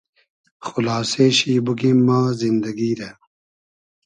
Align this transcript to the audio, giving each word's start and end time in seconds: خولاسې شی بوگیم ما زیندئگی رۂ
خولاسې 0.67 1.27
شی 1.37 1.53
بوگیم 1.65 1.99
ما 2.07 2.19
زیندئگی 2.39 2.91
رۂ 2.99 3.09